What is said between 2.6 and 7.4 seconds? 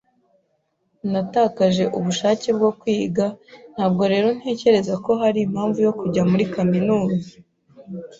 kwiga, ntabwo rero ntekereza ko hari impamvu yo kujya muri kaminuza.